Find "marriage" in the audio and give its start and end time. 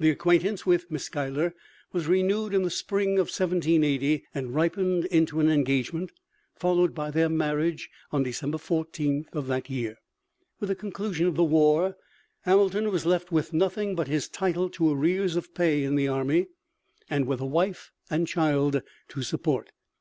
7.28-7.88